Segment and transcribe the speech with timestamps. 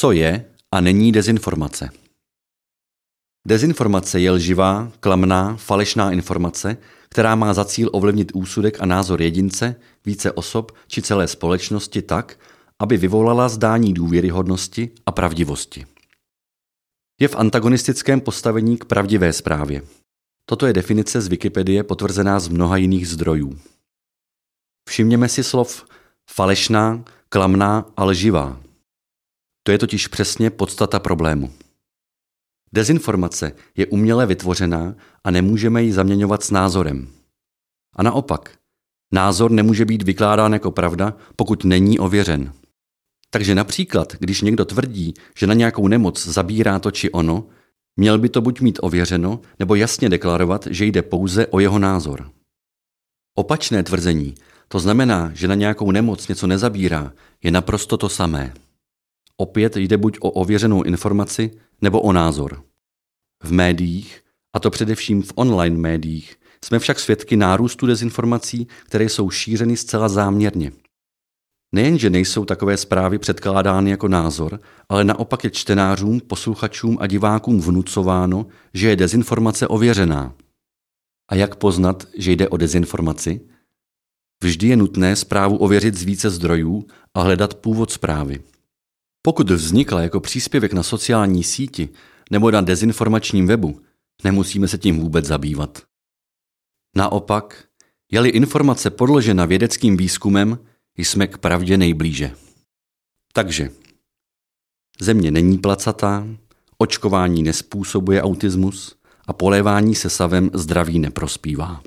[0.00, 1.90] Co je a není dezinformace?
[3.46, 6.76] Dezinformace je lživá, klamná, falešná informace,
[7.08, 9.76] která má za cíl ovlivnit úsudek a názor jedince,
[10.06, 12.38] více osob či celé společnosti tak,
[12.78, 15.86] aby vyvolala zdání důvěryhodnosti a pravdivosti.
[17.20, 19.82] Je v antagonistickém postavení k pravdivé zprávě.
[20.44, 23.58] Toto je definice z Wikipedie potvrzená z mnoha jiných zdrojů.
[24.88, 25.84] Všimněme si slov
[26.30, 28.67] falešná, klamná a lživá.
[29.68, 31.52] To je totiž přesně podstata problému.
[32.72, 34.94] Dezinformace je uměle vytvořená
[35.24, 37.08] a nemůžeme ji zaměňovat s názorem.
[37.96, 38.58] A naopak,
[39.12, 42.52] názor nemůže být vykládán jako pravda, pokud není ověřen.
[43.30, 47.46] Takže například, když někdo tvrdí, že na nějakou nemoc zabírá to či ono,
[47.96, 52.30] měl by to buď mít ověřeno, nebo jasně deklarovat, že jde pouze o jeho názor.
[53.34, 54.34] Opačné tvrzení,
[54.68, 58.54] to znamená, že na nějakou nemoc něco nezabírá, je naprosto to samé.
[59.40, 62.64] Opět jde buď o ověřenou informaci, nebo o názor.
[63.42, 64.22] V médiích,
[64.52, 70.08] a to především v online médiích, jsme však svědky nárůstu dezinformací, které jsou šířeny zcela
[70.08, 70.72] záměrně.
[71.74, 78.46] Nejenže nejsou takové zprávy předkládány jako názor, ale naopak je čtenářům, posluchačům a divákům vnucováno,
[78.74, 80.34] že je dezinformace ověřená.
[81.30, 83.40] A jak poznat, že jde o dezinformaci?
[84.42, 88.42] Vždy je nutné zprávu ověřit z více zdrojů a hledat původ zprávy.
[89.28, 91.88] Pokud vznikla jako příspěvek na sociální síti
[92.30, 93.80] nebo na dezinformačním webu,
[94.24, 95.82] nemusíme se tím vůbec zabývat.
[96.96, 97.64] Naopak,
[98.12, 100.58] je-li informace podložena vědeckým výzkumem,
[100.96, 102.30] jsme k pravdě nejblíže.
[103.32, 103.70] Takže,
[105.00, 106.26] země není placatá,
[106.78, 111.82] očkování nespůsobuje autismus a polévání se savem zdraví neprospívá.